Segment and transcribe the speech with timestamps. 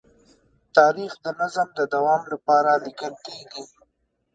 [0.77, 3.63] تاریخ د نظم د دوام لپاره لیکل کېږي.